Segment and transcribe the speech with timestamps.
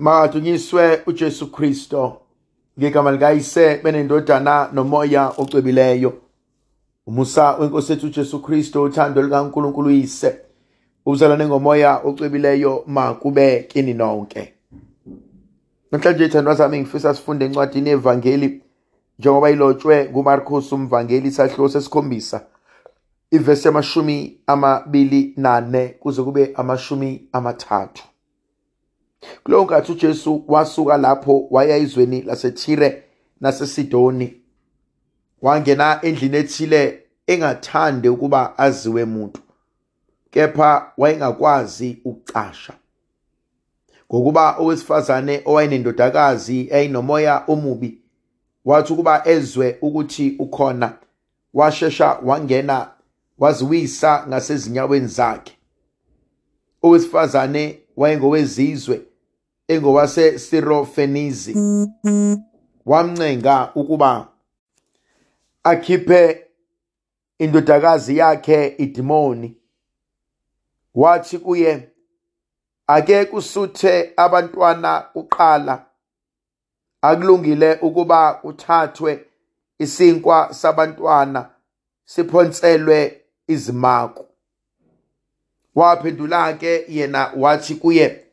[0.00, 2.20] Makadunyiswe uJesu Kristo
[2.78, 6.12] ngegama likayise benendodana nomoya ocwebileyo
[7.06, 10.40] umusa wenkosi yethu uJesu Kristo uthando likaNkulunkulu uyise
[11.06, 14.54] ubuzalwane ngomoya ocwebileyo makube kini nonke
[15.92, 18.62] namhlanje ithandwa zami ngifisa sifunde encwadini yevangeli
[19.18, 22.46] njengoba ilotshwe ngumarcos umvangeli isahluko sesikhombisa
[23.30, 28.02] ivesi yamashumi amabili nane kuze kube amashumi amathathu
[29.44, 33.02] kulowo nkathi ujesu wasuka lapho waya ezweni lasetire
[33.40, 34.36] nasesidoni.
[35.42, 39.40] Wangena endlini ethile engathande ukuba aziwe muntu
[40.30, 42.72] kepha wayengakwazi ukucasha.
[44.12, 47.98] Ngokuba owesifazane owayenendodakazi eyayinomoya omubi
[48.64, 50.92] wathi ukuba ezwe ukuthi ukhona
[51.54, 52.90] washesha wangena
[53.38, 55.52] waziwisa ngasezinyaweni zakhe.
[56.82, 59.00] Owesifazane wayengowezizwe
[59.70, 61.54] engowase-sirofenizi
[62.86, 64.28] wamncenga ukuba
[65.62, 66.46] akhiphe
[67.38, 69.56] indodakazi yakhe idimoni.
[70.94, 71.88] Wathi kuye
[72.86, 75.86] ake kusuthe abantwana kuqala
[77.02, 79.26] akulungile ukuba kuthathwe
[79.78, 81.50] isinkwa sabantwana
[82.04, 84.26] siphonselwe izimako
[85.74, 88.29] waphendula-ke yena wathi kuye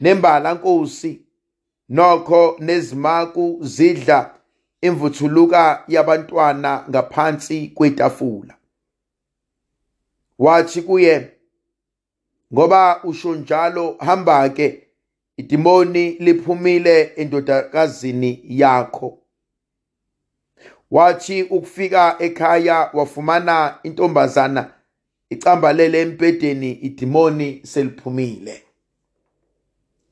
[0.00, 1.20] nembala nkosi
[1.88, 4.34] nokho nezimaku zidla
[4.80, 8.54] imvuthuluka yabantwana ngaphansi kwetafula.
[10.38, 11.32] Wathi kuye
[12.52, 14.82] ngoba usho njalo hamba-ke
[15.36, 19.18] idimoni liphumile endodakazini yakho.
[20.90, 24.70] Wathi ukufika ekhaya wafumana intombazana
[25.30, 28.62] icambalele embhedeni idimoni seliphumile.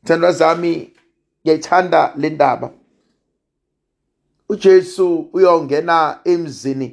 [0.07, 0.73] Thandwa zami
[1.43, 2.69] ngiyayithanda le ndaba.
[4.49, 6.89] Ujesu uyongena emzini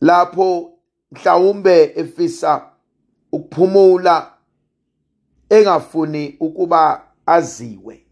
[0.00, 0.72] lapho
[1.12, 2.70] mhlawumbe efisa
[3.32, 4.32] ukuphumula
[5.48, 6.82] engafuni ukuba
[7.26, 8.04] aziwe.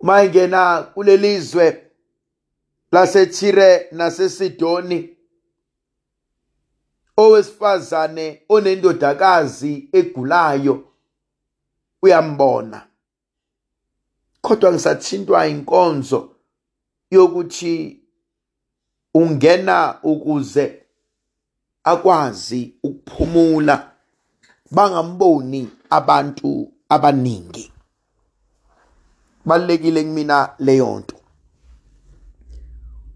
[0.00, 1.90] Uma ingena kuleli zwe
[2.92, 5.16] laseThire naseSidoni
[7.22, 10.74] owesifazane onendodakazi egulayo
[12.02, 12.78] uyambona.
[14.40, 16.20] Kodwa ngisathintwa inkonzo
[17.10, 18.00] yokuthi
[19.14, 20.82] ungena ukuze
[21.84, 23.92] akwazi ukuphumula
[24.70, 27.72] bangamboni abantu abaningi.
[29.44, 31.16] Balekile kumina leyo nto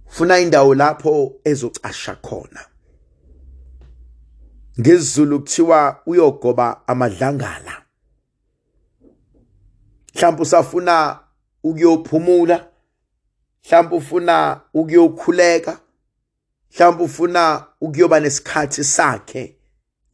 [0.06, 2.73] funa indawo lapho ezocasha khona.
[4.80, 7.82] Ngesizulu kuthiwa uyogoba amadlangala.
[10.14, 11.20] Mhlawumbe usafuna
[11.62, 12.70] ukuyophumula
[13.64, 15.80] mhlawumbe ufuna ukuyokhuleka
[16.70, 19.56] mhlawumbe ufuna ukuyoba nesikhathi sakhe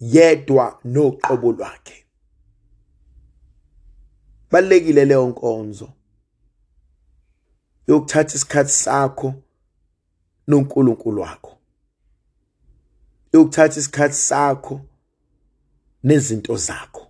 [0.01, 2.07] yedwa noqobo lwakhe.
[4.51, 5.93] Balekile leyo nkonzo
[7.89, 9.35] yokuthatha isikhathi sakho
[10.49, 11.60] noNkulunkulu wakho.
[13.33, 14.81] Yokuthatha isikhathi sakho
[16.05, 17.07] nezinto zakho.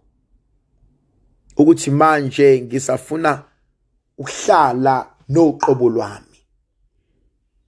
[1.57, 3.45] Ukuthi manje ngisafuna
[4.19, 6.27] ukuhlala noqobo lwami.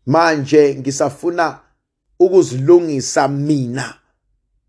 [0.07, 1.61] Manje ngisafuna
[2.19, 3.95] ukuzilungisa mina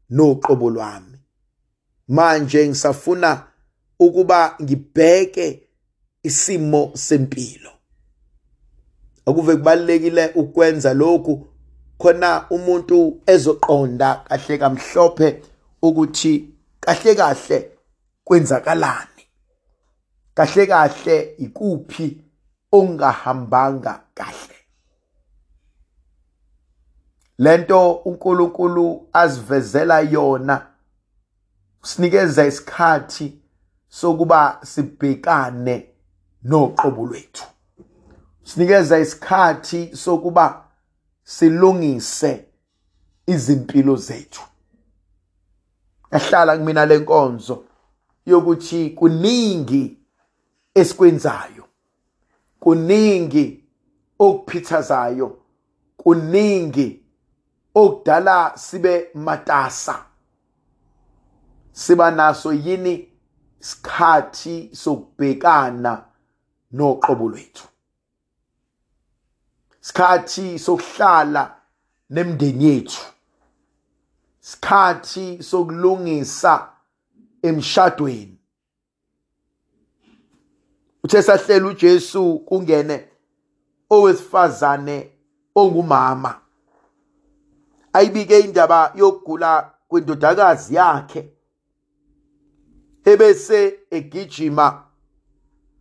[0.09, 1.17] noqobo lwami.
[2.07, 3.47] Manje ngisafuna
[3.99, 5.67] ukuba ngibheke
[6.23, 7.71] isimo sempilo.
[9.25, 11.47] Akuve kubalekile ukwenza lokhu
[12.03, 15.43] khona umuntu ezoqonda kahle kamhlophe
[15.81, 16.33] ukuthi
[16.79, 17.71] kahle kahle
[18.25, 19.23] kwenzakalani?
[20.35, 22.23] Kahle kahle ikuphi
[22.71, 24.57] ongahambanga kahle?
[27.37, 30.67] Lento uNkulunkulu azivezela yona
[31.83, 33.41] sinikeza isikhathi
[33.89, 35.85] sokuba sibhekane
[36.43, 37.45] noqobo lwethu.
[38.43, 40.62] Sinikeza isikhathi sokuba
[41.23, 42.45] silungise
[43.27, 44.43] izimpilo zethu.
[46.11, 47.65] Yahlala kumina lenkonzo
[48.25, 49.97] yokuthi kuningi
[50.75, 51.65] esikwenzayo
[52.59, 53.63] kuningi
[54.19, 55.37] okuphithazayo
[55.97, 57.03] kuningi
[57.75, 60.05] okudala sibe matasa.
[61.71, 63.09] Siba naso yini
[63.59, 66.05] isikhathi sokubhekana
[66.71, 67.67] noqobo lwethu.
[69.83, 71.55] Isikhathi sokuhlala
[72.09, 73.05] nemndeni yethu.
[74.41, 76.69] Isikhathi sokulungisa
[77.41, 78.37] emshadweni.
[81.03, 83.07] Uthe sahlela uJesu kungene
[83.89, 85.11] owesifazane
[85.55, 86.41] ongumama.
[87.93, 91.29] Ayibike indaba yokugula kwendodakazi yakhe
[93.05, 94.83] ebese egijima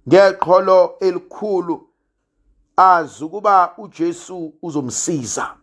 [0.08, 1.91] ngeqholo elikhulu
[2.90, 5.54] azi ukuba uJesu uzomsiza.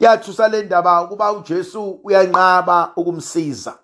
[0.00, 3.78] Yathusa le ndaba ukuba uJesu uyanqaba ukumsiza.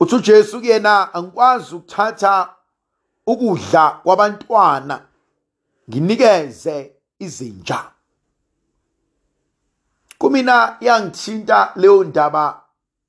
[0.00, 2.54] Uthi uJesu kuyena angikwazi ukuthatha
[3.26, 5.02] ukudla kwabantwana
[5.90, 7.84] nginikeze izinja.
[10.18, 12.62] Kumina yangithinta leyo ndaba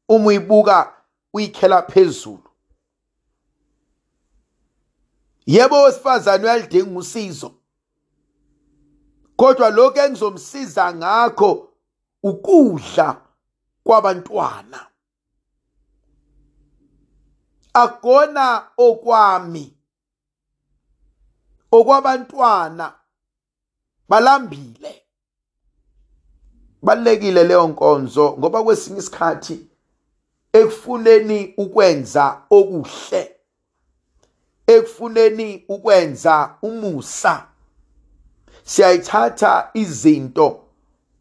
[0.10, 0.94] uma uyibuka
[1.34, 2.53] uyikhela phezulu.
[5.46, 7.52] Yebo owesifazane uyalidinga usizo.
[9.36, 11.70] Kodwa lokho engizomsiza ngakho
[12.24, 13.22] ukudla
[13.84, 14.88] kwabantwana.
[17.74, 19.78] Akona okwami
[21.72, 22.94] okwabantwana
[24.10, 25.02] balambile.
[26.82, 29.68] Balekile leyo nkonzo ngoba kwesinye isikhathi
[30.54, 33.33] ekufuneni ukwenza okuhle.
[34.76, 37.48] Ekufuneni ukwenza umusa.
[38.64, 40.48] Siyayithatha izinto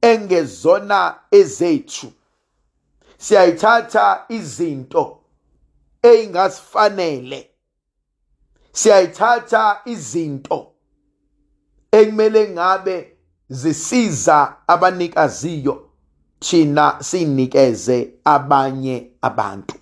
[0.03, 2.13] engezona ezethu.
[3.19, 5.19] Siyayithatha izinto
[6.03, 7.53] eyingasifanele
[8.73, 10.73] siyayithatha izinto
[11.93, 13.17] ekumele ngabe
[13.49, 15.91] zisiza abanikaziyo
[16.41, 19.75] thina sinikeze abanye abantu.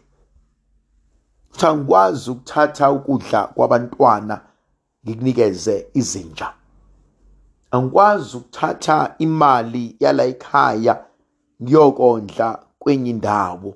[1.58, 4.41] Ngikwazi ukuthatha ukudla kwabantwana
[5.05, 6.52] ngikunikeze izinja.
[7.70, 11.05] Angikwazi ukuthatha imali yala ekhaya
[11.62, 13.75] ngiyokondla kwenye indawo.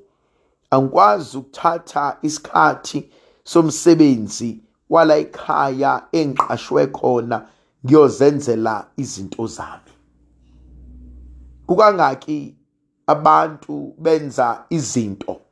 [0.71, 3.11] Angikwazi ukuthatha isikhathi
[3.45, 4.61] somsebenzi
[4.91, 7.47] wala ekhaya engiqashwe khona
[7.85, 9.93] ngiyozenzela izinto zami.
[11.67, 12.57] Kukangaki
[13.07, 15.44] abantu benza izinto.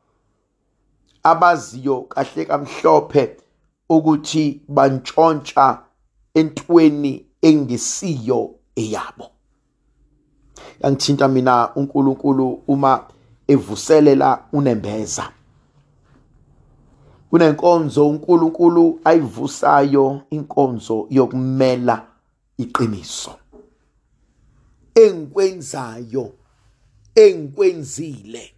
[1.22, 3.36] Abaziyo kahle kamhlophe
[3.88, 5.82] ukuthi bantshontsha
[6.34, 9.30] entweni engesiyo eyabo.
[10.82, 13.06] Yangithinta mina uNkulunkulu uma
[13.48, 15.32] evuselela unembeza.
[17.30, 22.06] Kunenkonzo uNkulunkulu ayivusayo inkonzo yokumela
[22.58, 23.34] iqiniso.
[24.94, 26.32] Engikwenzayo
[27.14, 28.54] engikwenzile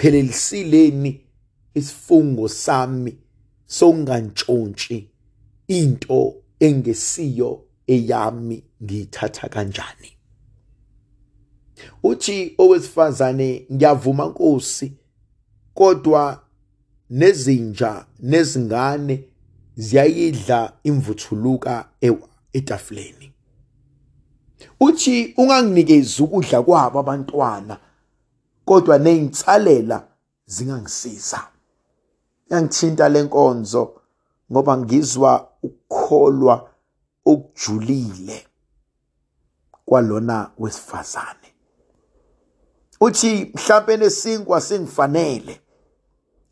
[0.00, 1.20] ngisiphelelisile
[1.74, 3.18] isifungo sami
[3.66, 5.10] songantshontshi
[5.68, 10.12] into engesiyo eyami ngiyithatha kanjani.
[12.02, 14.92] Uthi owesifazane ngiyavuma Nkosi
[15.74, 16.42] kodwa
[17.10, 19.24] nezinja nezingane
[19.76, 21.88] ziyayidla imvuthuluka
[22.52, 23.32] etafuleni.
[24.80, 27.78] Uthi unganginikezi ukudla kwabo abantwana
[28.70, 30.08] kodwa neyinsalela
[30.46, 31.48] zingangisiza.
[32.50, 34.00] Yangithinta lenkonzo
[34.52, 36.70] ngoba ngizwa ukukholwa
[37.24, 38.46] okujulile
[39.84, 41.48] kwalona wesifazane.
[43.00, 45.60] Uthi mhlawumbe nesinkwa singifanele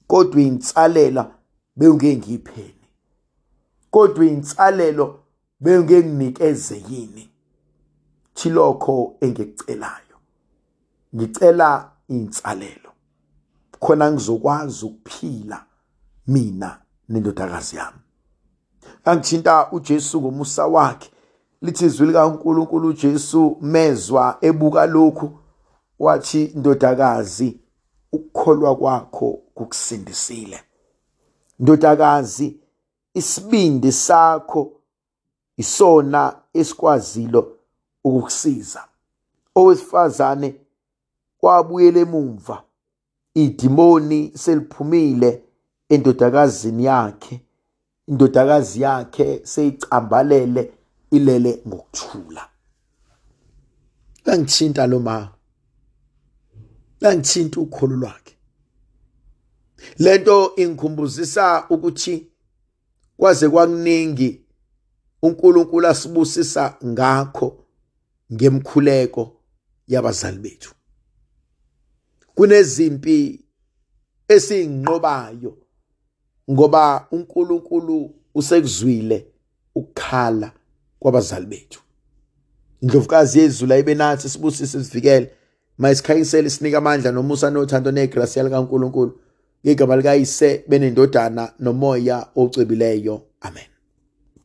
[0.07, 1.31] kodwa insalela
[1.77, 2.89] bewungeke ngiyipheni
[3.91, 5.21] kodwa insalelo
[5.61, 7.31] bewungeke nginikeze yini?
[8.35, 10.17] Thilokho engikucelayo.
[11.15, 12.91] Ngicela insalelo
[13.81, 15.65] khona ngizokwazi ukuphila
[16.27, 17.99] mina nendodakazi yami.
[19.05, 21.11] Angithinta uJesu ngomusa wakhe
[21.63, 25.39] lithi izwi likaNkuluNkulu uJesu mezwa ebuka lokhu
[25.99, 27.61] wathi ndodakazi
[28.13, 30.61] ukukholwa kwakho kukusindisile.
[31.59, 32.61] Ndodakazi
[33.15, 34.73] isibindi sakho
[35.57, 37.57] isona esikwazilo
[38.05, 38.85] ukukusiza.
[39.55, 40.61] Owesifazane
[41.41, 42.65] kwabuyela emumva
[43.35, 45.43] idimoni seliphumile
[45.89, 47.41] endodakazini yakhe.
[48.07, 50.73] Indodakazi yakhe seyicambalele
[51.11, 52.49] ilele ngokuthula.
[54.25, 55.33] Langithinta lo ma.
[57.01, 58.35] Langithinta ukholo lwakhe.
[59.99, 62.27] Lento ingikhumbuzisa ukuthi
[63.17, 64.45] kwaze kwakuningi
[65.23, 67.65] uNkulunkulu asibusisa ngakho
[68.33, 69.37] ngemkhuleko
[69.87, 70.78] yabazali bethu.
[72.39, 73.41] Kunezimpi
[74.29, 75.59] esiyinqobayo
[76.51, 79.27] ngoba uNkulunkulu usekuzwile
[79.75, 80.53] ukukhala
[80.99, 81.81] kwabazali bethu.
[82.83, 85.31] Indlovukazi yezulu ayibe nathi sibusise sivikele
[85.79, 89.21] mayisikhanyisele sinika amandla nomusa nothando negrasiya likaNkuluNkulu.
[89.67, 93.78] Ngegama likayise benendodana nomoya ocwebileyo amen.